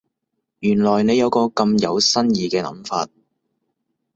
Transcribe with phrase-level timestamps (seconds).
[0.61, 3.07] 原來你有個咁有新意嘅諗法